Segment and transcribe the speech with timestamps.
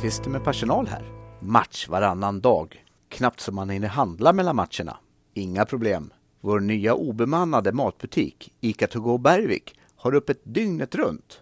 [0.00, 1.04] Bergqvist med personal här.
[1.40, 2.84] Match varannan dag.
[3.08, 4.96] Knappt så man hinner handla mellan matcherna.
[5.34, 6.12] Inga problem.
[6.40, 11.40] Vår nya obemannade matbutik, ICA To Go Bergvik, har öppet dygnet runt.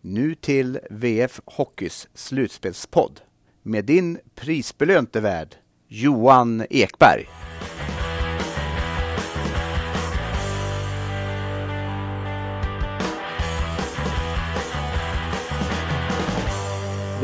[0.00, 3.20] Nu till VF Hockeys slutspelspodd
[3.62, 5.54] med din prisbelönte värd
[5.88, 7.43] Johan Ekberg.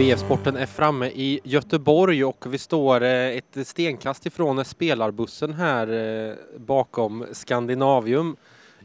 [0.00, 6.34] VF-sporten är framme i Göteborg och vi står eh, ett stenkast ifrån spelarbussen här eh,
[6.58, 8.36] bakom Skandinavium.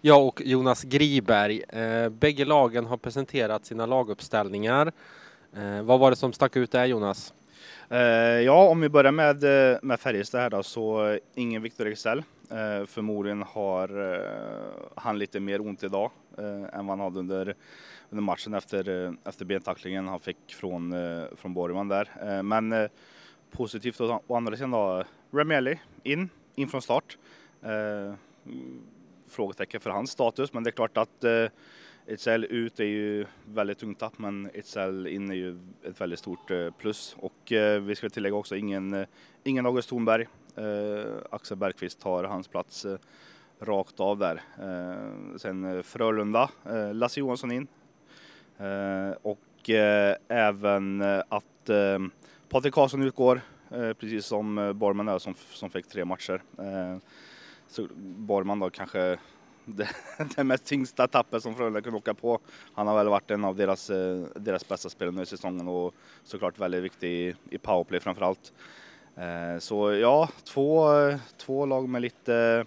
[0.02, 1.64] Jag och Jonas Griberg.
[1.70, 4.92] Eh, bägge lagen har presenterat sina laguppställningar.
[5.84, 7.34] Vad var det som stack ut där Jonas?
[7.90, 8.00] Eh,
[8.42, 12.24] ja, om vi börjar med, eh, med Färjestad här då, så ingen Viktor Excel.
[12.52, 14.22] Eh, förmodligen har
[14.96, 17.56] han lite mer ont idag än vad han hade under
[18.10, 20.96] under matchen efter, efter bentacklingen han fick från,
[21.36, 22.42] från Borgman där.
[22.44, 22.90] Men
[23.52, 27.18] positivt å andra sidan då, Remielli in, in från start.
[29.30, 31.26] Frågetecken för hans status, men det är klart att
[32.08, 36.52] Etsel ut är ju väldigt tungt tapp, men Etsel in är ju ett väldigt stort
[36.52, 37.16] eh, plus.
[37.20, 39.08] Och eh, vi ska tillägga också ingen, eh,
[39.44, 40.28] ingen August Thornberg.
[41.30, 42.86] Axel Bergqvist tar hans plats
[43.60, 44.42] rakt av där.
[45.38, 46.50] Sen Frölunda,
[46.94, 47.68] Lasse Johansson in,
[48.58, 51.70] Eh, och eh, även eh, att
[52.50, 56.42] Patrik Karlsson utgår, precis som Borman är som, som fick tre matcher.
[57.68, 59.18] Så Borman då kanske
[59.76, 59.90] det,
[60.36, 62.40] det mest tyngsta tappet som Frölunda kunde åka på.
[62.74, 65.94] Han har väl varit en av deras, eh, deras bästa spelare nu i säsongen och
[66.24, 68.54] såklart väldigt viktig i, i powerplay framförallt.
[69.16, 70.90] Eh, så ja, två,
[71.38, 72.66] två lag med lite,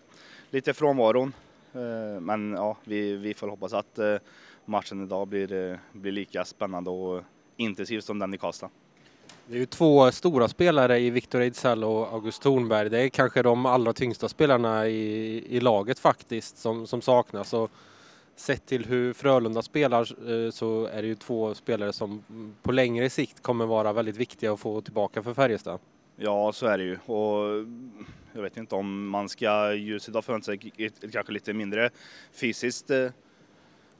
[0.50, 1.32] lite frånvaron.
[1.72, 3.98] Eh, men ja, vi, vi får hoppas att
[4.64, 7.22] matchen idag blir, blir lika spännande och
[7.56, 8.70] intensiv som den i Karlstad.
[9.50, 12.90] Det är ju två stora spelare i Viktor Ejdsell och August Thornberg.
[12.90, 17.52] Det är kanske de allra tyngsta spelarna i, i laget faktiskt som, som saknas.
[17.52, 17.70] Och
[18.36, 20.00] sett till hur Frölunda spelar
[20.30, 22.24] eh, så är det ju två spelare som
[22.62, 25.80] på längre sikt kommer vara väldigt viktiga att få tillbaka för Färjestad.
[26.16, 26.98] Ja, så är det ju.
[27.06, 27.66] Och
[28.32, 31.90] jag vet inte om man ska just idag förvänta sig ett, ett kanske lite mindre
[32.32, 33.10] fysiskt eh,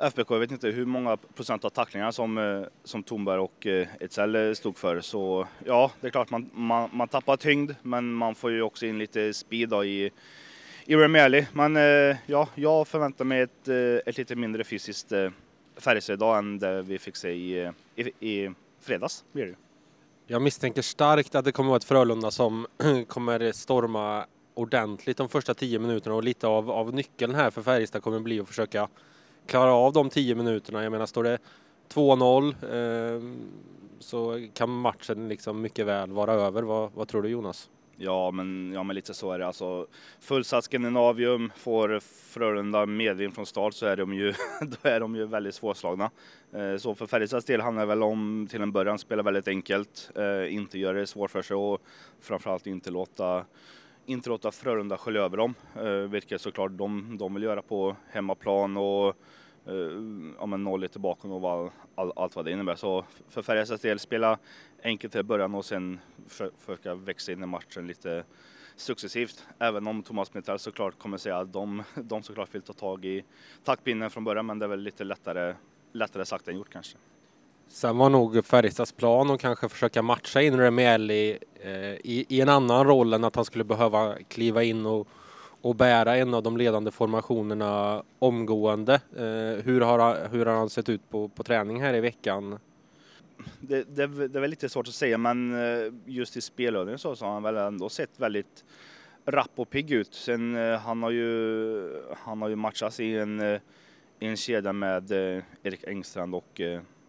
[0.01, 3.89] FBK, jag vet inte hur många procent av tacklingarna som, eh, som Thornberg och eh,
[4.01, 5.01] eh, stod för.
[5.01, 8.87] Så ja, det är klart man, man, man tappar tyngd, men man får ju också
[8.87, 10.11] in lite speed då i,
[10.85, 11.47] i Remieli.
[11.53, 13.69] Men eh, ja, jag förväntar mig ett,
[14.07, 15.13] ett lite mindre fysiskt
[15.77, 19.25] Färjestad idag än det vi fick se i, i, i fredags.
[19.33, 19.55] Blir det.
[20.27, 22.67] Jag misstänker starkt att det kommer att vara ett Frölunda som
[23.09, 28.03] kommer storma ordentligt de första tio minuterna och lite av, av nyckeln här för Färjestad
[28.03, 28.89] kommer bli att försöka
[29.49, 30.83] klara av de 10 minuterna.
[30.83, 31.39] Jag menar, står det
[31.95, 33.23] 2-0 eh,
[33.99, 36.63] så kan matchen liksom mycket väl vara över.
[36.63, 37.71] Vad, vad, tror du Jonas?
[37.97, 39.47] Ja men, ja, men lite så är det.
[39.47, 39.87] Alltså,
[40.21, 45.27] fullsatt Skandinavium, får Frölunda medvind från start så är de ju, då är de ju
[45.27, 46.11] väldigt svårslagna.
[46.53, 50.11] Eh, så för Färjestads del handlar det väl om till en början spela väldigt enkelt,
[50.15, 51.81] eh, inte göra det svårt för sig och
[52.21, 53.45] framförallt inte låta
[54.07, 58.77] inte låta Frölunda skölja över dem, eh, vilket såklart de, de vill göra på hemmaplan
[58.77, 59.17] och
[59.69, 59.75] Eh,
[60.39, 62.75] ja, men noll lite bakom och all, all, allt vad det innebär.
[62.75, 64.39] Så för Färjestads del, spela
[64.83, 68.25] enkelt till början och sen för, försöka växa in i matchen lite
[68.77, 69.47] successivt.
[69.59, 73.25] Även om Thomas Mitell såklart kommer säga att de, de såklart vill ta tag i
[73.65, 75.55] taktpinnen från början, men det är väl lite lättare,
[75.93, 76.97] lättare sagt än gjort kanske.
[77.69, 82.49] Sen var nog Färjestads plan att kanske försöka matcha in Remielli eh, i, i, en
[82.49, 85.09] annan roll än att han skulle behöva kliva in och,
[85.63, 88.95] och bära en av de ledande formationerna omgående.
[88.95, 92.59] Eh, hur, har, hur har han sett ut på, på träning här i veckan?
[93.61, 97.17] Det, det, det är väl lite svårt att säga men eh, just i spelövningen så,
[97.17, 98.65] så har han väl ändå sett väldigt
[99.25, 100.15] rapp och pigg ut.
[100.15, 103.61] Sen eh, han har ju, han har ju matchats i en, eh,
[104.19, 106.61] i en kedja med eh, Erik Engstrand och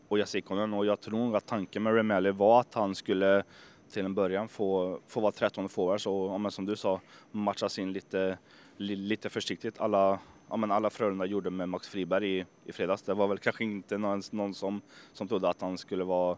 [0.10, 3.44] och Jasikonen och jag tror att tanken med Remeli var att han skulle
[3.90, 7.02] till en början få, få vara 13 forwards och ja, som du sa
[7.32, 8.38] matchas in lite,
[8.78, 9.80] lite försiktigt.
[9.80, 10.20] Alla,
[10.50, 13.02] ja, men alla Frölunda gjorde med Max Friberg i, i fredags.
[13.02, 14.82] Det var väl kanske inte någon, någon som,
[15.14, 16.38] som trodde att han skulle vara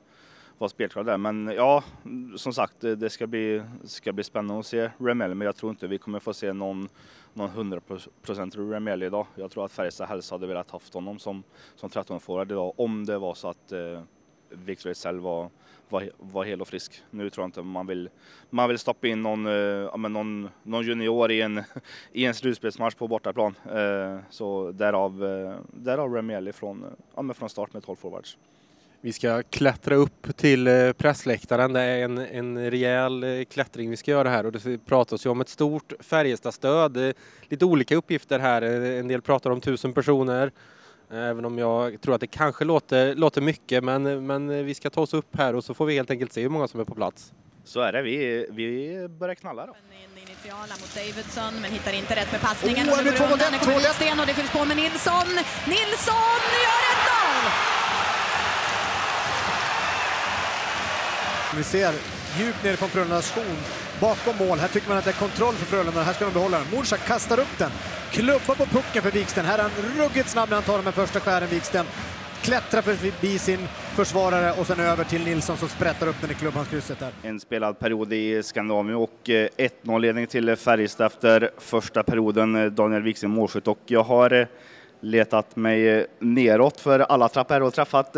[0.62, 1.18] vara spelklar där.
[1.18, 1.83] Men ja,
[2.36, 5.88] som sagt, det ska bli, ska bli spännande att se Remeli, men jag tror inte
[5.88, 6.89] vi kommer få se någon,
[7.33, 9.27] någon 100% Remeli idag.
[9.36, 11.44] Jag tror att Färjestad helst hade velat haft honom som,
[11.75, 14.01] som 13 forward idag, om det var så att eh,
[14.51, 15.50] Victor själv var,
[15.89, 17.03] var, var hel och frisk.
[17.09, 18.09] Nu tror jag inte man vill,
[18.50, 21.63] man vill stoppa in någon, eh, ja, någon, någon junior i en,
[22.12, 23.56] i en slutspelsmatch på bortaplan.
[23.71, 28.38] Eh, så därav, eh, därav Remieli från, eh, ja, från start med 12 forwards.
[29.03, 31.74] Vi ska klättra upp till eh, pressläktaren.
[31.74, 35.30] Det är en, en rejäl eh, klättring vi ska göra här och det pratas ju
[35.30, 37.13] om ett stort Färjestadstöd.
[37.50, 38.62] Lite olika uppgifter här.
[38.62, 40.51] En del pratar om tusen personer.
[41.13, 45.01] Även om jag tror att det kanske låter, låter mycket men, men vi ska ta
[45.01, 46.95] oss upp här och så får vi helt enkelt se hur många som är på
[46.95, 47.33] plats.
[47.63, 49.75] Så är det, vi, vi börjar knalla då.
[50.15, 52.89] Initiala mot Davidson men hittar inte rätt med passningen.
[52.89, 55.27] Oh, och nu kommer Sten och det fylls på med Nilsson.
[55.67, 56.81] Nilsson gör
[61.53, 61.57] 1-0!
[61.57, 61.93] Vi ser
[62.39, 63.57] djupt ner från Frölundas zon
[63.99, 64.59] bakom mål.
[64.59, 66.03] Här tycker man att det är kontroll för Frölunda.
[66.03, 66.67] Här ska de behålla den.
[66.77, 67.71] Morsak kastar upp den.
[68.11, 69.45] Klubba på pucken för Wiksten.
[69.45, 71.85] Här är han ruggigt snabb när han tar den första skären, Wiksten.
[72.41, 73.59] Klättrar förbi sin
[73.95, 77.11] försvarare och sen över till Nilsson som sprättar upp den i klubbhandskrysset där.
[77.23, 82.75] En spelad period i Skandinavien och eh, 1-0-ledning till Färjestad efter första perioden.
[82.75, 84.47] Daniel Wiksten målskytt och jag har eh,
[84.99, 88.15] letat mig eh, neråt för alla trappor och träffat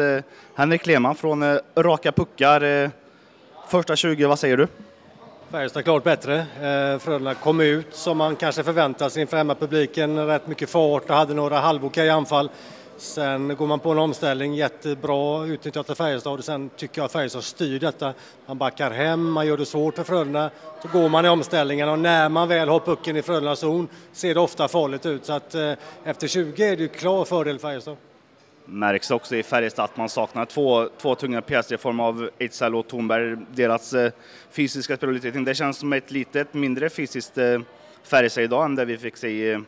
[0.55, 2.91] Henrik Lehmann från Raka Puckar
[3.67, 4.67] Första 20, vad säger du?
[5.53, 6.35] Färjestad klart bättre.
[6.37, 10.27] Eh, Frölunda kom ut som man kanske förväntar sig inför hemmapubliken.
[10.27, 12.49] Rätt mycket fart och hade några halvokej anfall.
[12.97, 17.11] Sen går man på en omställning, jättebra utnyttjat av Färjestad och sen tycker jag att
[17.11, 18.13] Färjestad styr detta.
[18.45, 20.49] Man backar hem, man gör det svårt för Frölunda.
[20.81, 24.33] Så går man i omställningen och när man väl har pucken i Frölundas zon ser
[24.33, 25.25] det ofta farligt ut.
[25.25, 25.73] Så att eh,
[26.03, 27.97] efter 20 är det ju klar fördel Färjestad
[28.65, 32.75] märks också i Färjestad att man saknar två, två tunga pjäser i form av Ejdsell
[32.75, 33.37] och Thornberg.
[33.51, 34.11] Deras eh,
[34.51, 37.59] fysiska spelutveckling, det känns som ett litet mindre fysiskt eh,
[38.03, 39.59] Färjestad idag än det vi fick se i eh,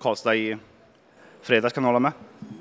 [0.00, 0.56] Karlstad i
[1.42, 1.74] fredags.
[1.74, 2.12] Kan du hålla med?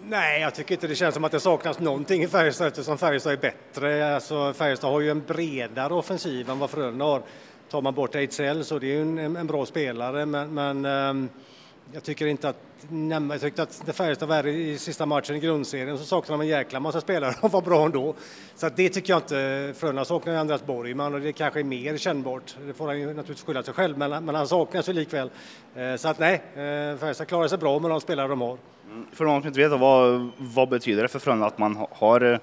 [0.10, 3.34] Nej, jag tycker inte det känns som att det saknas någonting i Färjestad eftersom Färjestad
[3.34, 4.16] är bättre.
[4.16, 7.22] Alltså, Färjestad har ju en bredare offensiv än vad Frölunda har.
[7.70, 11.30] Tar man bort Ejdsell så det är ju en, en bra spelare men, men um,
[11.92, 12.58] jag tycker inte att,
[13.30, 16.58] jag tyckte att det Färjestad var i sista matchen i grundserien så saknade de en
[16.58, 18.16] jäkla massa spelare och var bra ändå.
[18.56, 21.64] Så att det tycker jag inte, Frölunda saknar ju Andreas Borgman och det kanske är
[21.64, 22.56] mer kännbart.
[22.68, 25.30] Det får han ju naturligtvis skylla sig själv men, men han saknas ju likväl.
[25.76, 28.58] Eh, så att nej, eh, Färjestad klarar sig bra med de spelare de har.
[28.92, 29.06] Mm.
[29.12, 32.40] För de som inte vet, vad, vad betyder det för Frölunda att man har,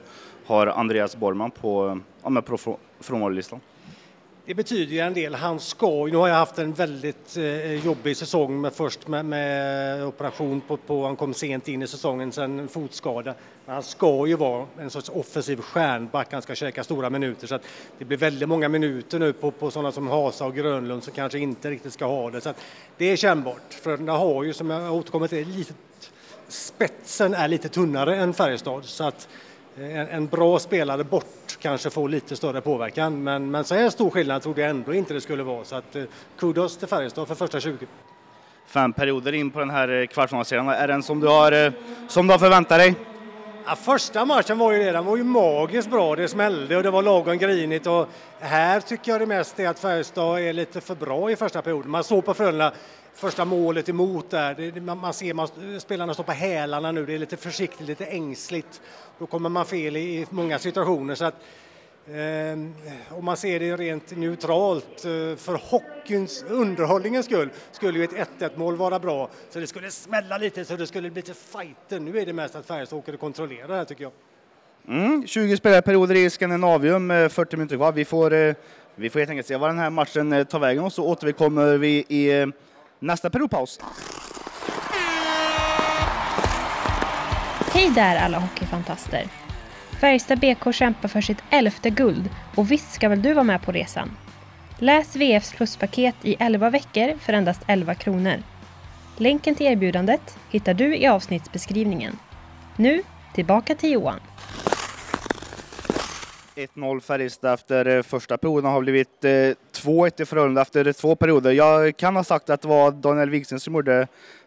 [0.46, 3.60] har Andreas Borgman på, ja, på frånvarolistan?
[4.46, 5.34] Det betyder ju en del.
[5.34, 10.04] Han ska nu har jag haft en väldigt eh, jobbig säsong med först med, med
[10.04, 13.34] operation på, på, han kom sent in i säsongen, sen fotskada.
[13.66, 17.54] Men han ska ju vara en sorts offensiv stjärnback, han ska käka stora minuter så
[17.54, 17.62] att
[17.98, 21.38] det blir väldigt många minuter nu på, på sådana som Hasa och Grönlund som kanske
[21.38, 22.40] inte riktigt ska ha det.
[22.40, 22.60] Så att
[22.96, 23.74] det är kännbart.
[23.82, 25.74] Frölunda har ju, som jag återkommer till, lite,
[26.48, 29.28] spetsen är lite tunnare än Färjestad så att
[29.78, 33.24] eh, en, en, bra spelare bort kanske får lite större påverkan.
[33.24, 35.64] Men, men så här stor skillnad trodde jag ändå inte det skulle vara.
[35.64, 36.04] Så att, eh,
[36.38, 37.86] kudos till Färjestad för första 20.
[38.66, 40.68] Fem perioder in på den här eh, kvartsfinalserien.
[40.68, 41.72] Är den som du har, eh,
[42.08, 42.94] som du har förväntat dig?
[43.66, 46.16] Ja, första matchen var ju det, den var ju magiskt bra.
[46.16, 47.86] Det smällde och det var lagom grinigt.
[47.86, 48.08] Och
[48.40, 51.90] här tycker jag det mest är att Färjestad är lite för bra i första perioden.
[51.90, 52.72] Man såg på Frölunda
[53.14, 54.54] första målet emot där.
[54.54, 55.48] Det, man, man, ser man,
[55.80, 58.80] spelarna står på hälarna nu, det är lite försiktigt, lite ängsligt.
[59.18, 61.14] Då kommer man fel i, i många situationer.
[61.14, 61.34] Så att,
[62.06, 68.40] eh, om man ser det rent neutralt, eh, för hockeyns, underhållningens skull, skulle ju ett
[68.40, 69.28] 1-1 mål vara bra.
[69.50, 72.00] Så det skulle smälla lite, så det skulle bli lite fighter.
[72.00, 74.12] Nu är det mest att Färjestad åker och kontrollerar det här tycker jag.
[74.88, 77.92] Mm, 20 spelarperioder i Skandinavium, 40 eh, minuter kvar.
[77.92, 78.54] Vi får, eh,
[78.94, 81.76] vi får helt enkelt se var den här matchen eh, tar vägen och så återkommer
[81.76, 82.52] vi i
[83.02, 83.80] nästa periodpaus.
[87.72, 89.24] Hej där alla hockeyfantaster!
[90.00, 93.72] Färjestad BK kämpar för sitt elfte guld och visst ska väl du vara med på
[93.72, 94.10] resan?
[94.78, 98.42] Läs VFs pluspaket i 11 veckor för endast 11 kronor.
[99.16, 102.18] Länken till erbjudandet hittar du i avsnittsbeskrivningen.
[102.76, 103.02] Nu
[103.34, 104.20] tillbaka till Johan.
[106.66, 111.52] 1-0 Färjestad efter eh, första perioden har blivit eh, 2-1 i Frölunda efter två perioder.
[111.52, 114.06] Jag kan ha sagt att det var Daniel Wiksten som gjorde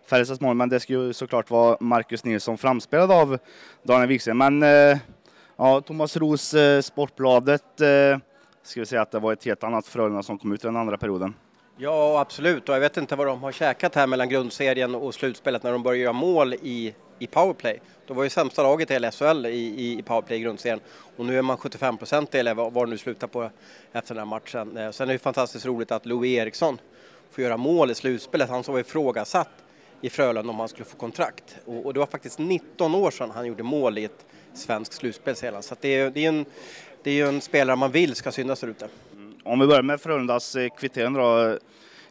[0.10, 3.38] Färjestads mål, men det skulle såklart vara Marcus Nilsson framspelad av
[3.84, 4.38] Daniel Wiksten.
[4.38, 4.98] Men eh,
[5.57, 7.63] ja, Thomas Ros, Sportbladet,
[8.63, 10.77] ska vi säga att det var ett helt annat Frölunda som kom ut i den
[10.77, 11.34] andra perioden.
[11.77, 12.69] Ja, absolut.
[12.69, 15.84] Och jag vet inte vad de har käkat här mellan grundserien och slutspelet när de
[15.84, 17.81] börjar göra mål i, i powerplay.
[18.07, 20.79] De var ju sämsta laget i hela SHL i, i powerplay i grundserien
[21.17, 23.50] och nu är man 75 procent eller vad det nu slutar på
[23.91, 24.77] efter den här matchen.
[24.77, 26.77] Eh, sen är det fantastiskt roligt att Louis Eriksson
[27.31, 28.50] får göra mål i slutspelet.
[28.50, 29.50] Han som var ifrågasatt
[30.01, 31.57] i Frölunda om han skulle få kontrakt.
[31.65, 35.36] Och, och, det var faktiskt 19 år sedan han gjorde mål i ett svenskt slutspel
[35.36, 35.63] sedan.
[35.63, 36.45] Så det är, det, är en,
[37.03, 38.88] det är en spelare man vill ska synas där ute.
[39.13, 39.34] Mm.
[39.43, 41.60] Om vi börjar med Frölundas eh, kvittering då.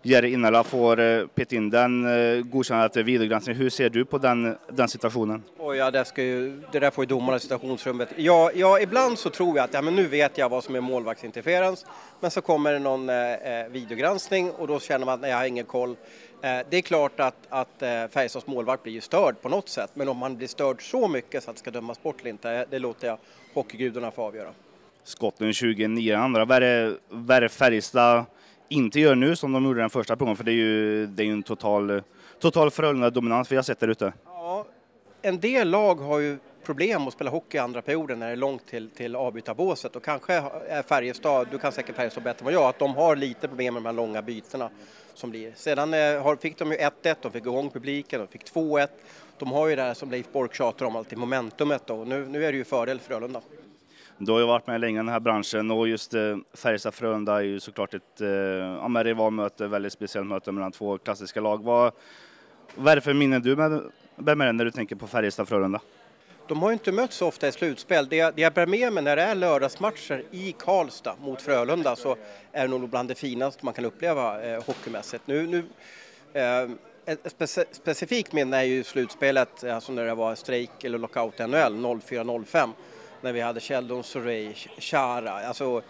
[0.06, 3.56] Jerry Innala får eh, peta in den eh, godkännandet efter videogranskning.
[3.56, 5.42] Hur ser du på den, den situationen?
[5.58, 8.08] Och ja, det, ska ju, det där får ju domarna i situationsrummet.
[8.16, 10.80] Ja, ja, ibland så tror jag att ja, men nu vet jag vad som är
[10.80, 11.86] målvaktsinterferens.
[12.20, 15.36] Men så kommer det någon eh, eh videogranskning och då känner man att nej, jag
[15.36, 15.90] har ingen koll.
[16.42, 19.90] Eh, det är klart att, att eh, Färjestads målvakt blir ju störd på något sätt.
[19.94, 22.66] Men om han blir störd så mycket så att det ska dömas bort eller inte,
[22.70, 23.18] det låter jag
[23.54, 24.50] hockeygudarna få avgöra.
[25.04, 26.44] Skotten 29 andra.
[26.44, 26.62] Vad
[27.42, 28.24] är Färjestad
[28.68, 30.36] inte gör nu som de gjorde den första perioden?
[30.36, 32.02] För det är ju, det är ju en total,
[32.38, 34.12] total Frölunda-dominans vi har sett där ute.
[34.24, 34.66] Ja,
[35.22, 38.36] en del lag har ju problem att spela hockey i andra perioden när det är
[38.36, 40.34] långt till, till avbytarbåset och kanske
[40.68, 43.74] är Färjestad, du kan säkert Färjestad bättre än vad jag, att de har lite problem
[43.74, 44.70] med de här långa bytena
[45.14, 45.52] som blir.
[45.56, 48.88] Sedan eh, fick de ju 1-1, de fick igång publiken, de fick 2-1.
[49.38, 52.04] De har ju det här som Leif Bork tjatar om alltid, momentumet då.
[52.04, 53.40] Nu, nu är det ju fördel för Frölunda.
[54.18, 57.42] Du har ju varit med länge i den här branschen och just eh, Färjestad-Frölunda är
[57.42, 61.64] ju såklart ett eh, ja, rivalmöte, väldigt speciellt möte mellan två klassiska lag.
[61.64, 61.92] Vad,
[62.74, 63.82] vad är det för minnen du med,
[64.16, 65.80] bär med när du tänker på Färjestad-Frölunda?
[66.48, 68.08] De har ju inte mötts så ofta i slutspel.
[68.08, 71.96] Det jag, det jag bär med mig när det är lördagsmatcher i Karlstad mot Frölunda
[71.96, 72.16] så
[72.52, 75.26] är det nog bland det finaste man kan uppleva eh, hockeymässigt.
[75.26, 75.64] Nu, nu,
[76.32, 76.70] eh,
[77.06, 81.46] ett spec specifikt minne är ju slutspelet, alltså när det var strejk eller lockout i
[81.46, 82.70] NHL 04-05
[83.24, 85.82] när vi hade Sheldon Surrey, Chara, alltså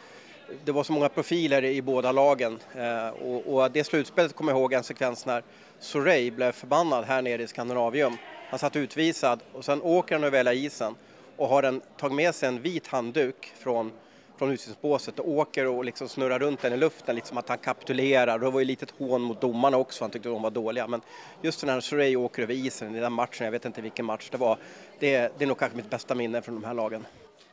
[0.65, 4.59] det var så många profiler i båda lagen eh, och, och, det slutspelet kommer jag
[4.59, 5.43] ihåg en sekvens när
[5.79, 8.17] Surrey blev förbannad här nere i Skandinavium.
[8.51, 10.95] Han satt utvisad och sen åker han över hela isen
[11.37, 13.93] och har en, tagit med sig en vit handduk från,
[14.39, 18.39] från utvisningsbåset och åker och liksom snurrar runt den i luften, liksom att han kapitulerar.
[18.39, 20.87] Det var ju lite hån mot domarna också, han tyckte de var dåliga.
[20.87, 21.01] Men
[21.43, 24.39] just när Surrey åker över isen i den matchen, jag vet inte vilken match det
[24.39, 24.59] var,
[24.99, 27.07] det, det är nog kanske mitt bästa minne från de här lagen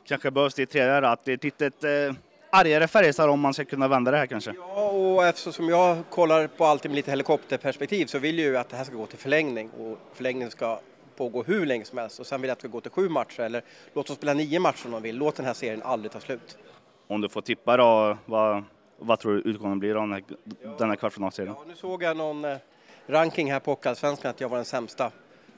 [0.06, 1.90] kanske behövs det i tredje att det är ett litet eh,
[2.50, 4.54] argare Färjestad om man ska kunna vända det här kanske.
[4.58, 8.70] Ja, och eftersom jag kollar på allt med lite helikopterperspektiv så vill jag ju att
[8.70, 10.80] det här ska gå till förlängning och förlängningen ska
[11.18, 13.10] pågå hur länge som helst och sen vill jag att det ska gå till sju
[13.10, 15.18] matcher eller låt oss spela nio matcher om de vill.
[15.18, 16.58] Låt den här serien aldrig ta slut.
[17.08, 18.64] Om du får tippa då, vad,
[18.98, 20.24] vad tror du utgången blir av den här,
[20.78, 21.56] den här kvartsfinalserien?
[21.58, 22.58] Ja, nu såg jag någon eh,
[23.08, 25.12] ranking här på Hockeyallsvenskan att jag var den sämsta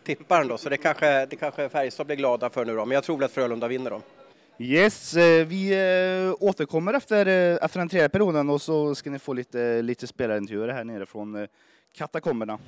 [0.03, 3.03] tipparen då, så det kanske, det kanske Färjestad blir glada för nu då, men jag
[3.03, 4.01] tror väl att Frölunda vinner då.
[4.60, 9.19] Yes, eh, vi eh, återkommer efter, eh, efter den tredje perioden och så ska ni
[9.19, 11.48] få lite, lite spelarintervjuer här nere från
[11.98, 12.60] katakomberna.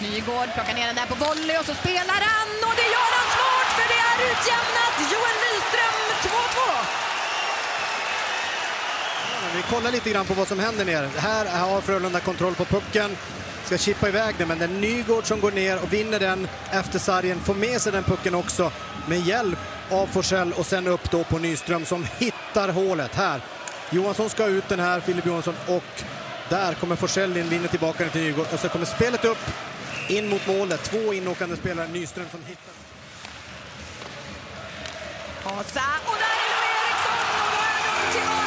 [0.00, 3.28] Nygård plockar ner den där på volley och så spelar han och det gör han
[3.36, 4.94] smart för det är utjämnat.
[5.12, 7.04] Joel Nyström 2-2.
[9.56, 11.06] Vi kollar lite grann på vad som händer nere.
[11.16, 13.10] Här har Frölunda kontroll på pucken
[13.64, 16.98] ska chippa iväg den, men det är Nygård som går ner och vinner den efter
[16.98, 18.72] sargen, får med sig den pucken också
[19.08, 19.58] med hjälp
[19.90, 23.40] av Forsell och sen upp då på Nyström som hittar hålet här.
[23.90, 26.02] Johansson ska ut den här, Filip Johansson, och
[26.48, 29.38] där kommer Forsell in, vinner tillbaka den till Nygård och så kommer spelet upp
[30.08, 30.82] in mot målet.
[30.82, 32.74] Två inåkande spelare, Nyström som hittar.
[35.44, 38.43] Hasa, och där är Eriksson och då är de tillbaka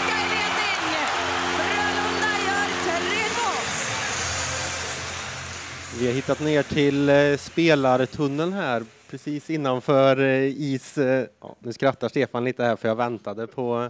[5.95, 10.97] Vi har hittat ner till eh, spelartunneln här precis innanför eh, is.
[10.97, 13.89] Eh, ja, nu skrattar Stefan lite här för jag väntade på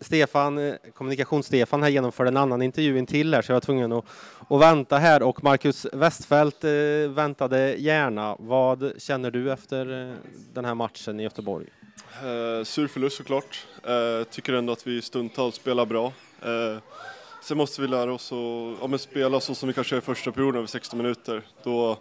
[0.00, 4.04] Stefan, kommunikations-Stefan här genomförde en annan intervju in till här så jag var tvungen att,
[4.48, 6.64] att vänta här och Marcus Westfält
[7.08, 8.36] väntade gärna.
[8.38, 10.14] Vad känner du efter
[10.54, 11.66] den här matchen i Göteborg?
[12.22, 13.66] Eh, sur förlust såklart.
[13.84, 16.12] Eh, tycker ändå att vi stundtals spelar bra.
[16.42, 16.78] Eh,
[17.46, 20.32] sen måste vi lära oss att ja, spela så som vi kanske gör i första
[20.32, 21.42] perioden över 60 minuter.
[21.62, 21.96] Då,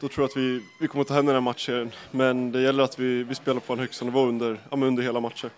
[0.00, 1.90] då tror jag att vi, vi kommer ta hem den här matchen.
[2.10, 5.20] Men det gäller att vi, vi spelar på en högsta nivå under, ja, under hela
[5.20, 5.50] matchen.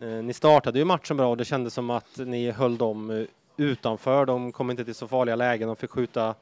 [0.00, 3.26] Eh, ni startade ju matchen bra och det kändes som att ni höll dem eh,
[3.56, 4.26] utanför.
[4.26, 5.68] De kom inte till så farliga lägen.
[5.68, 6.34] De fick skjuta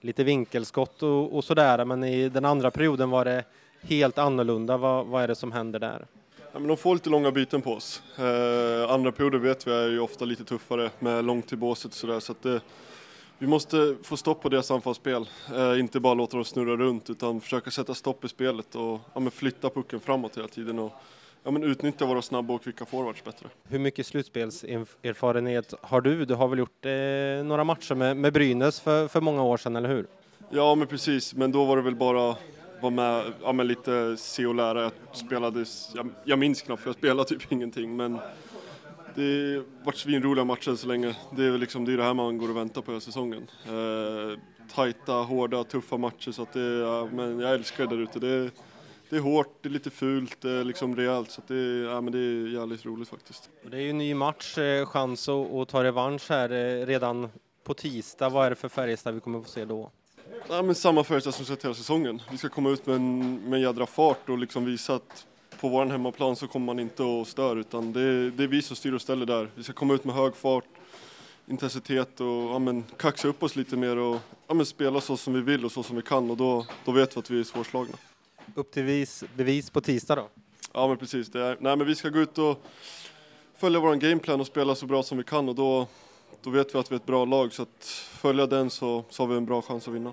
[0.00, 1.84] lite vinkelskott och, och sådär.
[1.84, 3.44] Men i den andra perioden var det
[3.80, 4.76] helt annorlunda.
[4.76, 6.06] Vad, vad är det som händer där?
[6.52, 8.02] Ja, men de får lite långa byten på oss.
[8.18, 11.96] Eh, andra perioder vet vi är ju ofta lite tuffare med långt till båset och
[11.96, 12.20] sådär.
[12.20, 12.60] Så att det,
[13.38, 15.28] vi måste få stopp på deras anfallsspel.
[15.54, 19.30] Eh, inte bara låta dem snurra runt utan försöka sätta stopp i spelet och ja,
[19.30, 20.78] flytta pucken framåt hela tiden.
[20.78, 20.92] Och,
[21.44, 23.48] ja, men utnyttja våra snabba och kvicka forwards bättre.
[23.68, 26.24] Hur mycket slutspelserfarenhet har du?
[26.24, 29.76] Du har väl gjort eh, några matcher med, med Brynäs för, för många år sedan,
[29.76, 30.06] eller hur?
[30.50, 31.34] Ja, men precis.
[31.34, 32.36] Men då var det väl bara
[32.82, 34.82] vara med, ja, men lite se och lära.
[34.82, 37.96] Jag spelade, jag, jag minns knappt för jag spelade typ ingenting.
[37.96, 38.18] Men
[39.14, 41.16] det har varit svinroliga matcher så länge.
[41.36, 43.46] Det är väl liksom, det, är det här man går och väntar på hela säsongen.
[43.66, 44.38] Eh,
[44.74, 46.30] tajta, hårda, tuffa matcher.
[46.30, 48.18] Så att det, ja, men jag älskar det där ute.
[48.18, 48.50] Det,
[49.10, 51.84] det är hårt, det är lite fult, det är liksom rejält så att det, är,
[51.84, 53.50] ja, men det är jävligt roligt faktiskt.
[53.70, 57.28] Det är ju en ny match, eh, chans att, att ta revansch här eh, redan
[57.64, 58.28] på tisdag.
[58.28, 59.90] Vad är det för Färjestad vi kommer få se då?
[60.48, 62.22] Ja, men samma Färjestad som sett hela säsongen.
[62.30, 65.26] Vi ska komma ut med en, med en jädra fart och liksom visa att
[65.60, 68.76] på vår hemmaplan så kommer man inte att störa utan det, det är vi som
[68.76, 69.48] styr och ställer där.
[69.54, 70.64] Vi ska komma ut med hög fart,
[71.46, 75.34] intensitet och ja, men, kaxa upp oss lite mer och ja, men, spela så som
[75.34, 77.44] vi vill och så som vi kan och då, då vet vi att vi är
[77.44, 77.96] svårslagna.
[78.54, 80.28] Upp till vis, bevis på tisdag då?
[80.72, 82.62] Ja men precis, det är, nej, men vi ska gå ut och
[83.56, 85.86] följa vår gameplan och spela så bra som vi kan och då,
[86.42, 87.84] då vet vi att vi är ett bra lag så att
[88.20, 90.12] följa den så, så har vi en bra chans att vinna.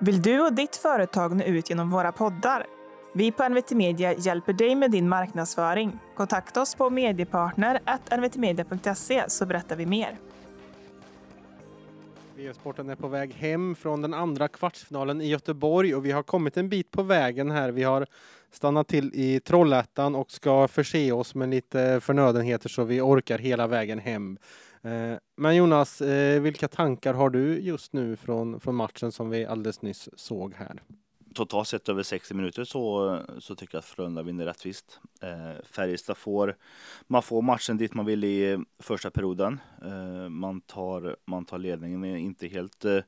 [0.00, 2.66] Vill du och ditt företag nå ut genom våra poddar?
[3.14, 5.98] Vi på NVT Media hjälper dig med din marknadsföring.
[6.16, 10.16] Kontakta oss på mediepartner.nvtmedia.se så berättar vi mer.
[12.36, 16.56] VF-sporten är på väg hem från den andra kvartsfinalen i Göteborg och vi har kommit
[16.56, 17.70] en bit på vägen här.
[17.70, 18.06] Vi har
[18.52, 23.66] stannat till i Trollhättan och ska förse oss med lite förnödenheter så vi orkar hela
[23.66, 24.38] vägen hem.
[24.82, 29.46] Eh, men Jonas, eh, vilka tankar har du just nu från, från matchen som vi
[29.46, 30.82] alldeles nyss såg här?
[31.38, 35.00] totalt sett över 60 minuter så, så tycker jag att Frölunda vinner rättvist.
[35.20, 36.56] Eh, Färjestad får,
[37.06, 39.60] man får matchen dit man vill i första perioden.
[39.82, 43.00] Eh, man, tar, man tar ledningen, inte helt eh,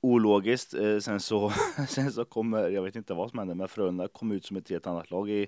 [0.00, 0.74] ologiskt.
[0.74, 1.52] Eh, sen, så,
[1.88, 4.70] sen så kommer, jag vet inte vad som händer, men Frölunda kom ut som ett
[4.70, 5.46] helt annat lag i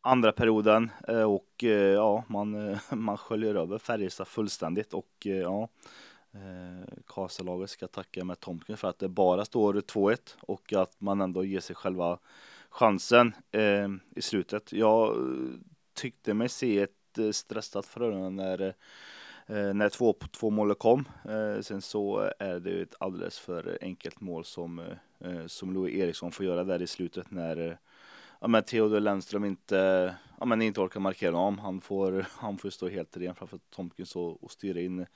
[0.00, 5.68] andra perioden eh, och eh, ja, man, eh, man sköljer över Färjestad fullständigt och ja,
[7.06, 11.44] Karlstadlaget ska tacka med Tomken för att det bara står 2-1 och att man ändå
[11.44, 12.18] ger sig själva
[12.70, 14.72] chansen eh, i slutet.
[14.72, 15.16] Jag
[15.94, 16.90] tyckte mig se ett
[17.32, 18.74] stressat Frölunda när,
[19.46, 21.08] eh, när två, två målet kom.
[21.24, 24.78] Eh, sen så är det ett alldeles för enkelt mål som,
[25.18, 27.78] eh, som Louis Eriksson får göra där i slutet när
[28.40, 32.70] ja, men Theodor Lennström inte, ja, men inte orkar markera om, Han får, han får
[32.70, 35.06] stå helt ren framför Tomkins och, och styra in,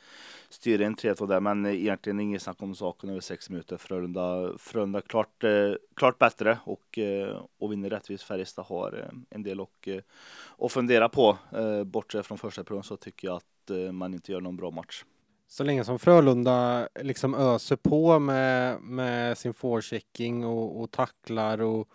[0.48, 1.40] styra in 3-2 där.
[1.40, 3.76] Men egentligen inget snack om saken över sex minuter.
[3.76, 8.24] Frölunda, Frölunda klart, eh, klart bättre och, eh, och vinner rättvist.
[8.24, 10.02] Färjestad har eh, en del och, eh,
[10.46, 11.38] och fundera på.
[11.52, 14.70] Eh, bortsett från första perioden så tycker jag att eh, man inte gör någon bra
[14.70, 15.04] match.
[15.48, 21.88] Så länge som Frölunda liksom öser på med, med sin forechecking och, och tacklar och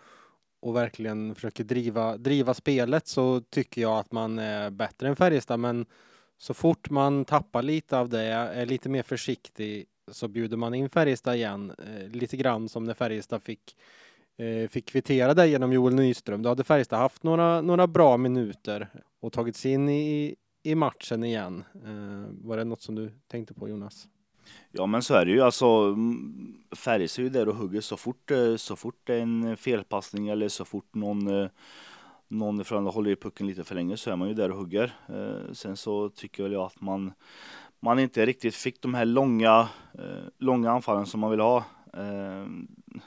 [0.60, 5.60] och verkligen försöker driva, driva spelet så tycker jag att man är bättre än Färjestad.
[5.60, 5.86] Men
[6.38, 10.88] så fort man tappar lite av det, är lite mer försiktig, så bjuder man in
[10.88, 11.72] Färjestad igen.
[11.78, 13.76] Eh, lite grann som när Färjestad fick,
[14.36, 16.42] eh, fick kvittera det genom Joel Nyström.
[16.42, 18.88] Då hade Färjestad haft några, några bra minuter
[19.20, 21.64] och tagit sig in i, i matchen igen.
[21.74, 24.08] Eh, var det något som du tänkte på Jonas?
[24.72, 25.96] Ja men så är det ju alltså.
[26.76, 30.28] Färjestad är ju där och hugger så fort, eh, så fort det är en felpassning
[30.28, 31.48] eller så fort någon eh,
[32.28, 34.92] någon ifrån håller i pucken lite för länge så är man ju där och hugger.
[35.08, 37.12] Eh, sen så tycker väl jag att man
[37.80, 39.68] man inte riktigt fick de här långa,
[40.38, 41.64] långa anfallen som man vill ha.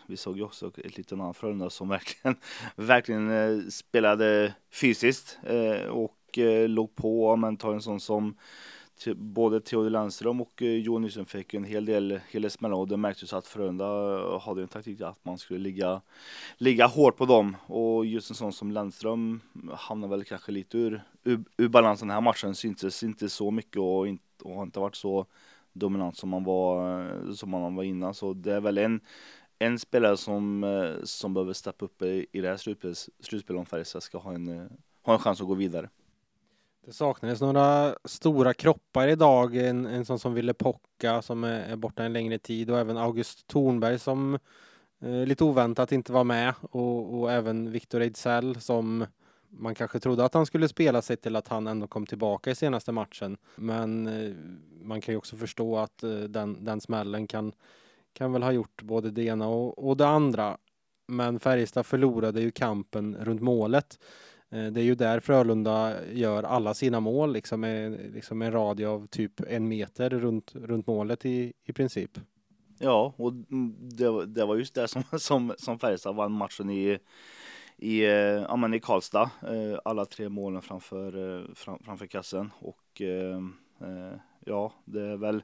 [0.08, 2.36] Vi såg ju också ett litet annat Frölunda som verkligen,
[2.76, 5.40] verkligen spelade fysiskt
[5.90, 7.36] och låg på.
[7.36, 8.36] Men tar en sån som
[9.16, 12.88] både Theodor Landström och eh, Johan Nyström fick en hel del, hel del smällar och
[12.88, 16.02] det märktes att Frölunda eh, hade en taktik att man skulle ligga,
[16.58, 17.58] ligga hårt på dem.
[17.66, 19.42] Och just en sån som Landström
[19.74, 23.78] hamnar väl kanske lite ur, ur, ur balans den här matchen, syntes inte så mycket
[23.78, 25.26] och, inte, och har inte varit så
[25.74, 28.14] dominant som man var, eh, som man var innan.
[28.14, 29.00] Så det är väl en
[29.60, 30.66] en spelare som,
[31.04, 32.58] som behöver steppa upp i, i det här
[33.24, 34.70] slutspelet om Färjestad ska ha en,
[35.04, 35.90] ha en chans att gå vidare.
[36.86, 39.56] Det saknades några stora kroppar idag.
[39.56, 42.98] En, en sån som Ville Pocka som är, är borta en längre tid och även
[42.98, 44.40] August Thornberg som
[45.02, 49.06] eh, lite oväntat inte var med och, och även Victor Ejdsell som
[49.50, 52.56] man kanske trodde att han skulle spela sig till att han ändå kom tillbaka i
[52.56, 53.38] senaste matchen.
[53.56, 54.34] Men eh,
[54.82, 57.52] man kan ju också förstå att eh, den, den smällen kan,
[58.14, 60.58] kan väl ha gjort både det ena och, och det andra.
[61.08, 64.00] Men Färjestad förlorade ju kampen runt målet.
[64.54, 68.88] Eh, det är ju där Frölunda gör alla sina mål, liksom med liksom en radie
[68.88, 72.20] av typ en meter runt, runt målet i, i princip.
[72.80, 73.34] Ja, och
[73.98, 77.00] det, det var just det som, som, som Färjestad vann matchen i,
[77.78, 79.30] i, eh, ja, i Karlstad.
[79.42, 83.02] Eh, alla tre målen framför, framför kassen och
[84.46, 85.44] ja, det är väl,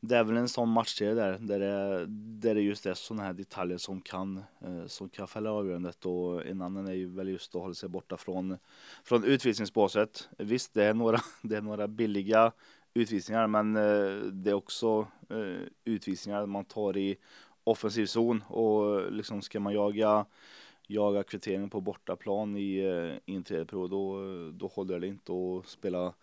[0.00, 3.32] det är väl en sån matchserie där, där det, där det just är sådana här
[3.32, 7.54] detaljer som kan, eh, som kan fälla avgörandet och en annan är ju väl just
[7.54, 8.56] att hålla sig borta från,
[9.04, 10.28] från utvisningsbåset.
[10.38, 12.52] Visst, det är några, det är några billiga
[12.94, 17.16] utvisningar, men eh, det är också eh, utvisningar man tar i
[17.64, 20.26] offensiv zon och liksom ska man jaga
[20.90, 24.20] jaga kvittering på bortaplan i, eh, i en tredje period, då,
[24.52, 26.14] då håller det inte att spela,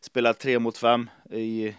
[0.00, 1.66] spela tre mot fem i,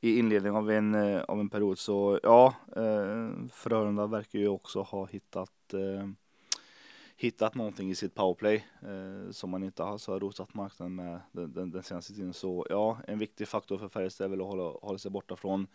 [0.00, 1.78] i inledningen av en, eh, av en period.
[1.78, 6.08] Så ja, eh, Frölunda verkar ju också ha hittat eh,
[7.20, 11.52] hittat någonting i sitt powerplay eh, som man inte alls har rosat marknaden med den,
[11.52, 12.32] den, den, senaste tiden.
[12.32, 15.66] Så ja, en viktig faktor för Färjestad är väl att hålla, hålla sig borta från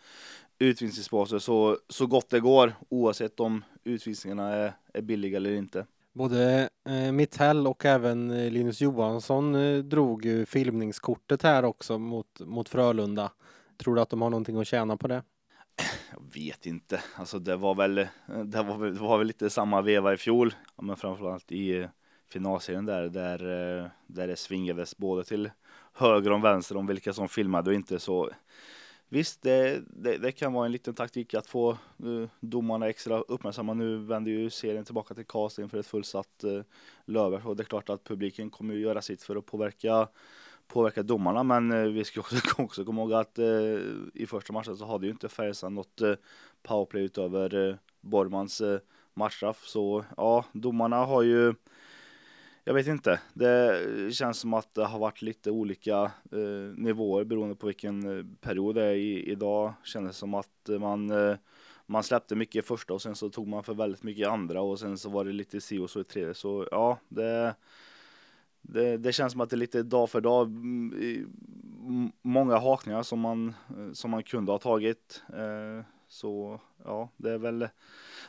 [0.58, 5.86] utvisningsbaser så, så gott det går oavsett om utvisningarna är, är billiga eller inte.
[6.12, 12.40] Både eh, Mittell och även eh, Linus Johansson eh, drog ju filmningskortet här också mot,
[12.40, 13.30] mot Frölunda.
[13.76, 15.22] Tror du att de har någonting att tjäna på det?
[16.16, 17.02] Jag vet inte.
[17.14, 17.94] Alltså det var väl,
[18.44, 20.54] det var, det var väl lite samma veva i fjol.
[20.76, 21.88] Ja, men framförallt i eh,
[22.28, 23.38] finalserien där, där,
[23.82, 25.50] eh, där det svingades både till
[25.92, 27.98] höger och vänster om vilka som filmade och inte.
[27.98, 28.30] Så
[29.08, 33.74] visst, det, det, det kan vara en liten taktik att få eh, domarna extra uppmärksamma.
[33.74, 36.66] Nu vänder ju serien tillbaka till Karlstad inför ett fullsatt Löfbergs
[37.04, 40.08] Löfberg och det är klart att publiken kommer att göra sitt för att påverka
[40.68, 43.46] påverka domarna men eh, vi ska också, också komma ihåg att eh,
[44.14, 46.14] i första matchen så hade ju inte Färjestad något eh,
[46.62, 48.78] powerplay utöver eh, Bormans eh,
[49.14, 51.54] matchstraff så ja domarna har ju
[52.68, 53.20] jag vet inte.
[53.34, 56.02] Det eh, känns som att det har varit lite olika
[56.32, 58.94] eh, nivåer beroende på vilken eh, period det är.
[58.94, 61.36] I, idag kändes det som att man, eh,
[61.86, 64.62] man släppte mycket i första och sen så tog man för väldigt mycket i andra
[64.62, 66.34] och sen så var det lite si och så i tredje.
[66.34, 67.54] Så ja, det
[68.68, 70.46] det, det, känns som att det är lite dag för dag.
[70.46, 75.22] Mm, många hakningar som man, eh, som man kunde ha tagit.
[75.28, 77.68] Eh, så ja, det är väl.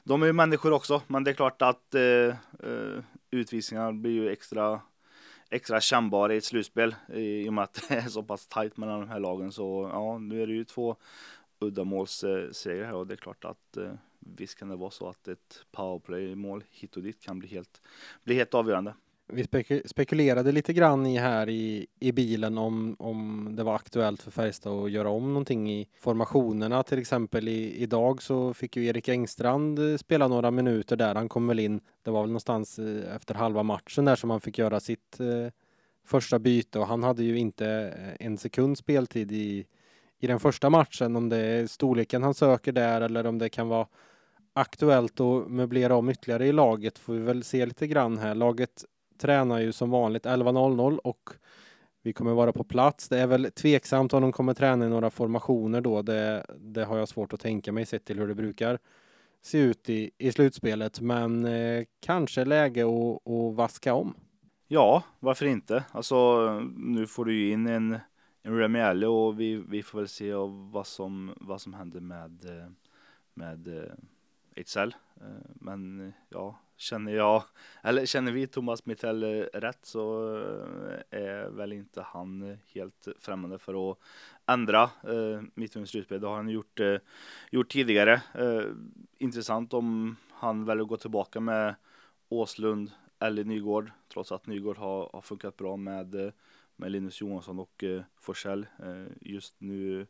[0.04, 4.82] De är ju människor också, men det är klart att utvisningarna utvisningar blir ju extra
[5.50, 9.00] extra kännbara i ett slutspel i och med att det är så pass tajt mellan
[9.00, 9.52] de här lagen.
[9.52, 10.96] Så ja, nu är det ju två
[11.60, 13.78] uddamålssegrar här och det är klart att
[14.20, 17.82] visst kan det vara så att ett powerplay mål hit och dit kan bli helt,
[18.24, 18.94] bli helt avgörande.
[19.30, 19.48] Vi
[19.86, 24.74] spekulerade lite grann i här i, i bilen om, om det var aktuellt för Färjestad
[24.74, 26.84] att göra om någonting i formationerna.
[26.84, 31.16] Till exempel i, idag så fick ju Erik Engstrand eh, spela några minuter där.
[31.16, 34.42] Han kom väl in, det var väl någonstans eh, efter halva matchen där som han
[34.42, 35.52] fick göra sitt eh,
[36.06, 39.66] första byte och han hade ju inte eh, en sekund speltid i,
[40.20, 41.16] i den första matchen.
[41.16, 43.88] Om det är storleken han söker där eller om det kan vara
[44.54, 48.36] aktuellt att möblera om ytterligare i laget får vi väl se lite grann här.
[48.36, 48.86] Laget
[49.20, 51.30] tränar ju som vanligt 11.00 och
[52.02, 53.10] vi kommer vara på plats.
[53.10, 56.02] Det är väl tveksamt om de kommer träna i några formationer då.
[56.02, 58.80] Det, det har jag svårt att tänka mig sett till hur det brukar
[59.42, 61.02] se ut i, i slutspelet.
[61.02, 64.14] Men eh, kanske läge att, att vaska om.
[64.68, 65.84] Ja, varför inte?
[65.92, 68.00] Alltså, nu får du ju in en,
[68.44, 70.34] en Remielli och vi, vi får väl se
[70.72, 72.70] vad som, vad som händer med, eh,
[73.34, 73.94] med eh,
[74.56, 74.96] Ejdsell.
[75.16, 77.44] Eh, men ja, känner jag,
[77.84, 83.60] eller känner vi Thomas Mittell eh, rätt så eh, är väl inte han helt främmande
[83.60, 83.98] för att
[84.46, 86.22] ändra eh, mitt slutspel.
[86.22, 86.98] Det har han gjort, eh,
[87.52, 88.22] gjort tidigare.
[88.34, 88.64] Eh,
[89.18, 91.76] intressant om han väljer att gå tillbaka med
[92.30, 96.32] Åslund eller Nygård, trots att Nygård har, har funkat bra med, eh,
[96.76, 98.68] med Linus Johansson och eh, Forsell.
[98.84, 100.08] Eh, just nu,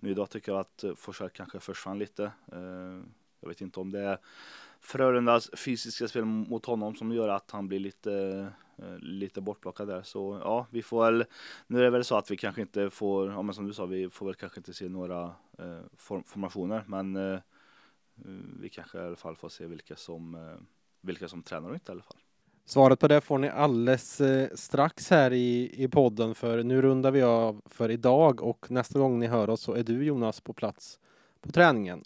[0.00, 2.24] nu idag tycker jag att Forsell kanske försvann lite.
[2.52, 3.00] Eh,
[3.40, 4.18] jag vet inte om det är
[4.80, 10.02] Frölundas fysiska spel mot honom som gör att han blir lite, eh, lite bortplockad där.
[10.02, 11.24] Så ja, vi får väl,
[11.66, 13.86] nu är det väl så att vi kanske inte får, ja men som du sa,
[13.86, 15.24] vi får väl kanske inte se några
[15.58, 17.38] eh, form, formationer, men eh,
[18.60, 20.62] vi kanske i alla fall får se vilka som, eh,
[21.00, 22.18] vilka som tränar och inte i alla fall.
[22.64, 27.10] Svaret på det får ni alldeles eh, strax här i, i podden för nu rundar
[27.10, 30.52] vi av för idag och nästa gång ni hör oss så är du Jonas på
[30.52, 30.98] plats
[31.40, 32.04] på träningen.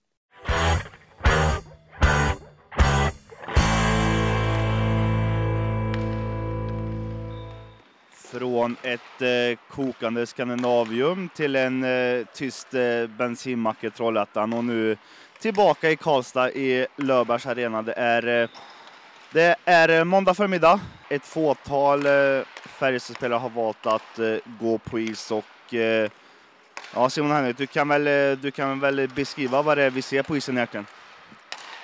[8.38, 14.96] Från ett eh, kokande Skandinavium till en eh, tyst eh, bensinmack i Trollhättan och nu
[15.40, 17.82] tillbaka i Karlstad i Löfbergs arena.
[17.82, 18.48] Det är, eh,
[19.32, 20.80] det är eh, måndag förmiddag.
[21.08, 26.10] Ett fåtal eh, Färjestadspelare har valt att eh, gå på is och eh,
[26.94, 30.02] ja, Simon Henrik, du kan, väl, eh, du kan väl beskriva vad det är vi
[30.02, 30.86] ser på isen egentligen?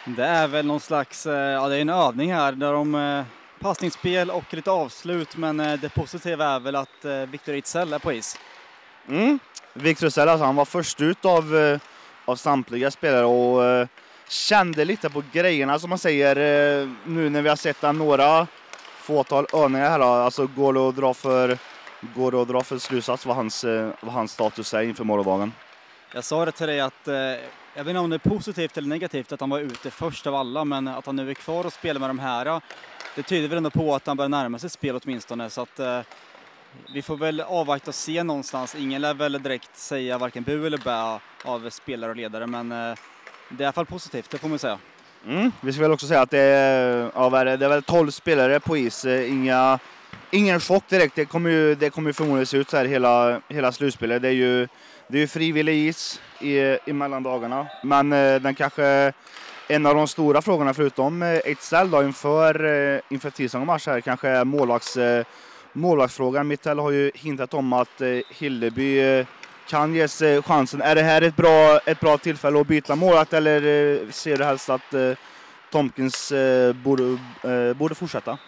[0.04, 3.24] Det är väl någon slags, ja det är en övning här där de
[3.60, 7.98] passningsspel och lite avslut, men eh, det positiva är väl att eh, Victor Ejdsell är
[7.98, 8.38] på is.
[9.08, 9.38] Mm.
[9.74, 11.80] Victor Ejdsell, alltså, han var först ut av, eh,
[12.24, 13.88] av samtliga spelare och
[14.28, 16.34] kände lite på grejerna som man säger
[17.08, 18.46] nu när vi har sett några
[18.96, 20.00] fåtal övningar här.
[20.00, 21.58] Alltså går det att dra för,
[22.14, 23.64] går det att dra för slutsats vad hans,
[24.00, 25.52] vad hans status är inför morgondagen?
[26.14, 27.08] Jag sa det till dig att
[27.74, 30.34] jag vet inte om det är positivt eller negativt att han var ute först av
[30.34, 32.60] alla, men att han nu är kvar och spelar med de här,
[33.16, 35.50] det tyder väl ändå på att han börjar närma sig spel åtminstone.
[35.50, 36.00] Så att, eh,
[36.94, 38.74] vi får väl avvakta och se någonstans.
[38.74, 42.94] Ingen lär väl direkt säga varken bu eller bä av spelare och ledare, men eh,
[43.48, 44.78] det är i alla fall positivt, det får man säga.
[45.26, 45.52] Mm.
[45.60, 48.76] Vi ska väl också säga att det är, ja, det, är väl 12 spelare på
[48.76, 49.04] is.
[49.04, 49.78] Eh, inga,
[50.30, 51.14] ingen chock direkt.
[51.14, 54.22] Det kommer ju, det kommer ju förmodligen se ut så här hela, hela slutspelet.
[54.22, 54.68] Det är ju,
[55.08, 56.92] det är ju frivillig is i, i
[57.24, 57.66] dagarna.
[57.82, 59.12] Men eh, den kanske
[59.68, 64.00] en av de stora frågorna förutom eh, Ejdsell då inför, eh, inför tisdagens match här
[64.00, 65.24] kanske är målvakts, eh,
[65.72, 66.48] målvaktsfrågan.
[66.48, 69.26] Mittell har ju hintat om att eh, Hilleby eh,
[69.68, 70.82] kan ges eh, chansen.
[70.82, 74.44] Är det här ett bra, ett bra tillfälle att byta målvakt eller eh, ser du
[74.44, 75.12] helst att eh,
[75.70, 78.38] Tomkins eh, borde, eh, borde fortsätta?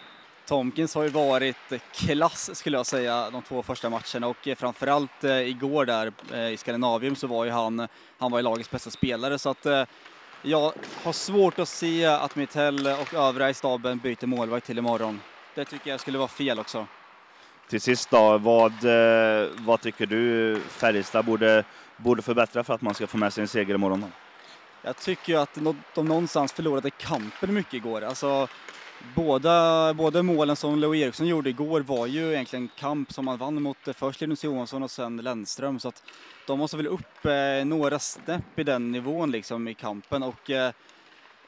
[0.45, 5.23] Tomkins har ju varit klass skulle jag säga de två första matcherna och eh, framförallt
[5.23, 8.89] eh, igår där eh, i Skandinavium så var ju han, han var ju lagets bästa
[8.89, 9.65] spelare så att
[10.41, 15.21] jag har svårt att se att Mittell och övriga i staben byter målvakt till imorgon.
[15.55, 16.87] Det tycker jag skulle vara fel också.
[17.69, 18.73] Till sist då, vad,
[19.57, 21.63] vad tycker du Färjestad borde,
[21.97, 24.01] borde förbättra för att man ska få med sig en seger imorgon?
[24.01, 24.07] Då?
[24.85, 25.57] Jag tycker ju att
[25.93, 28.01] de någonstans förlorade kampen mycket igår.
[28.01, 28.47] Alltså,
[29.15, 33.61] båda, båda målen som Leo Eriksson gjorde igår var ju egentligen kamp som man vann
[33.61, 35.79] mot eh, först Linus Johansson och sen Lennström.
[35.79, 36.03] Så att
[36.47, 40.71] de måste väl upp eh, några snäpp i den nivån liksom i kampen och eh,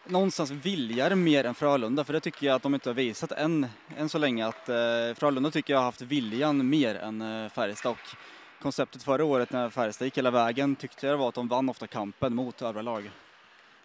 [0.08, 3.68] någonstans viljar mer än Frölunda, för det tycker jag att de inte har visat än,
[3.98, 4.48] än så länge.
[4.48, 4.76] Att eh,
[5.16, 7.92] Frölunda tycker jag har haft viljan mer än eh, Färjestad.
[7.92, 8.16] Och
[8.62, 11.88] konceptet förra året när Färjestad gick hela vägen tyckte jag var att de vann ofta
[11.88, 13.12] kampen mot övriga lag.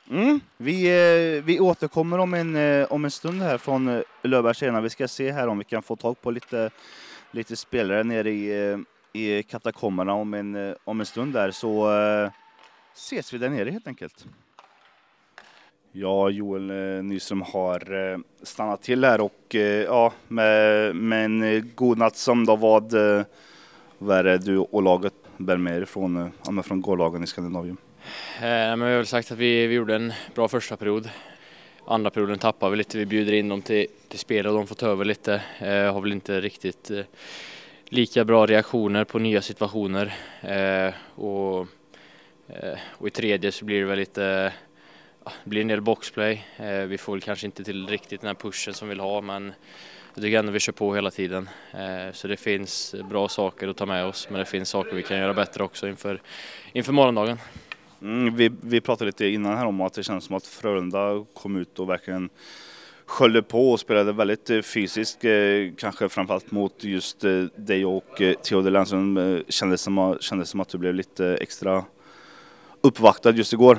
[0.08, 0.40] Mm.
[0.56, 4.80] Vi, eh, vi återkommer om en, eh, om en stund här från eh, Löfbergs Arena.
[4.80, 6.70] Vi ska se här om vi kan få tag på lite,
[7.30, 11.50] lite spelare nere i, i katakomberna om en, om en stund där.
[11.50, 11.88] Så
[12.94, 14.26] ses vi där nere helt enkelt.
[15.92, 16.66] Ja, Joel
[17.04, 19.54] Nyström har stannat till här och
[19.86, 22.92] ja, med, med en god natt som då vad,
[23.98, 27.76] vad är det du och laget bär med er från, ja, från gårdagen i Skandinavien?
[28.36, 31.10] Eh, men vi har väl sagt att vi, vi gjorde en bra första period.
[31.86, 32.98] Andra perioden tappar vi lite.
[32.98, 35.42] Vi bjuder in dem till, till spel och de får ta över lite.
[35.58, 37.04] Eh, har väl inte riktigt eh,
[37.84, 40.14] lika bra reaktioner på nya situationer.
[40.40, 41.66] Eh, och,
[42.48, 44.52] eh, och i tredje så blir det väl lite
[45.24, 46.44] det blir en del boxplay.
[46.56, 49.20] Eh, vi får väl kanske inte till riktigt den här pushen som vi vill ha
[49.20, 49.52] men
[50.14, 51.48] jag tycker ändå vi kör på hela tiden.
[51.72, 55.02] Eh, så det finns bra saker att ta med oss men det finns saker vi
[55.02, 56.22] kan göra bättre också inför,
[56.72, 57.38] inför morgondagen.
[58.02, 61.56] Mm, vi, vi pratade lite innan här om att det känns som att Frölunda kom
[61.56, 62.30] ut och verkligen
[63.06, 65.30] sköljde på och spelade väldigt eh, fysiskt, eh,
[65.78, 69.44] kanske framförallt mot just eh, dig och Theodor Lennström.
[69.48, 71.84] Kändes, som, att- kändes som att du blev lite extra
[72.80, 73.78] uppvaktad just igår.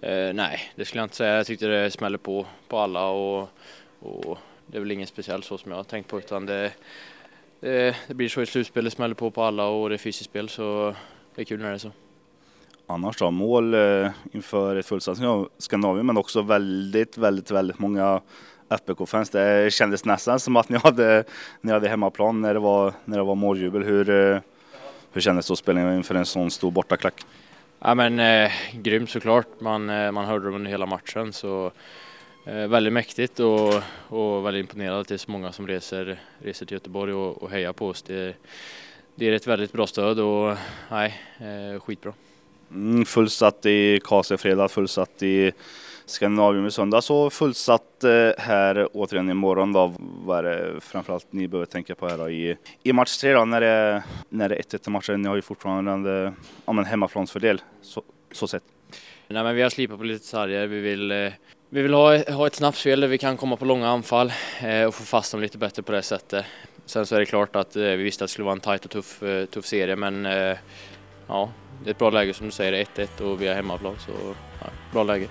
[0.00, 1.36] Eh, nej, det skulle jag inte säga.
[1.36, 3.48] Jag tyckte det smällde på på alla och,
[4.00, 6.72] och det är väl inget speciellt så som jag har tänkt på utan det,
[7.60, 10.30] det, det blir så i slutspel, det smäller på på alla och det är fysiskt
[10.30, 10.94] spel så
[11.34, 11.90] det är kul när det är så.
[12.86, 15.18] Annars då, mål eh, inför ett fullsatt
[15.58, 18.20] Skandinavien men också väldigt, väldigt, väldigt många
[18.68, 19.30] FBK-fans.
[19.30, 21.24] Det kändes nästan som att ni hade,
[21.60, 23.82] ni hade hemmaplan när det var, när det var måljubel.
[23.82, 24.40] Hur, eh,
[25.12, 27.26] hur kändes då spelningen inför en sån stor bortaklack?
[27.78, 31.70] Ja men eh, grymt såklart, man, eh, man hörde dem under hela matchen så
[32.46, 33.74] eh, väldigt mäktigt och,
[34.08, 37.50] och väldigt imponerad att det är så många som reser, reser till Göteborg och, och
[37.50, 38.02] hejar på oss.
[38.02, 38.36] Det,
[39.14, 40.56] det är ett väldigt bra stöd och
[40.90, 42.12] nej, eh, skitbra.
[42.74, 45.52] Mm, fullsatt i Karlstad i fredag, fullsatt i
[46.06, 49.94] Skandinavium i söndag, så fullsatt eh, här återigen imorgon då.
[49.98, 53.44] Vad är det framförallt ni behöver tänka på här då i, i match tre då
[53.44, 55.22] när det, när det är 1-1 i matchen?
[55.22, 56.32] Ni har ju fortfarande eh,
[56.66, 58.62] ja, men hemmaplansfördel så, så sett.
[59.28, 60.66] Nej, men vi har slipat på lite sarger.
[60.66, 61.32] Vi vill, eh,
[61.68, 64.32] vi vill ha, ha ett snabbt spel där vi kan komma på långa anfall
[64.88, 66.44] och få fast dem lite bättre på det sättet.
[66.86, 68.90] Sen så är det klart att vi visste att det skulle vara en tajt och
[68.90, 70.24] tuff, tuff serie men
[71.26, 71.50] ja,
[71.82, 74.12] det är ett bra läge som du säger, 1-1 och vi är hemmaplan så
[74.60, 75.26] ja, bra läge.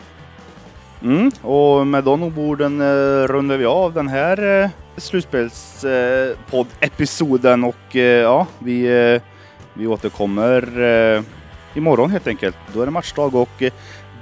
[1.04, 8.02] Mm, och med de orden eh, rundar vi av den här eh, slutspelspodd-episoden och eh,
[8.02, 9.22] ja, vi, eh,
[9.74, 11.22] vi återkommer eh,
[11.74, 12.56] imorgon helt enkelt.
[12.74, 13.74] Då är det matchdag och eh,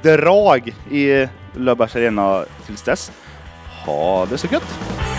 [0.01, 3.12] drag i eh, Löfbergs Arena tills dess.
[3.86, 5.11] Ha det så gött!